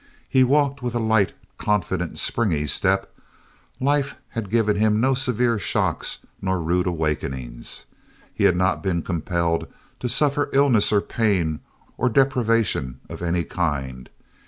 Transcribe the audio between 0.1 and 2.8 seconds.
He walked with a light, confident, springy